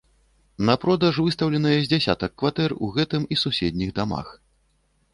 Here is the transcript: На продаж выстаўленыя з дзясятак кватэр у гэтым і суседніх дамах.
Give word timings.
На 0.69 0.75
продаж 0.85 1.19
выстаўленыя 1.25 1.77
з 1.85 1.91
дзясятак 1.93 2.31
кватэр 2.45 2.77
у 2.85 2.93
гэтым 2.99 3.31
і 3.37 3.41
суседніх 3.45 3.89
дамах. 4.01 4.37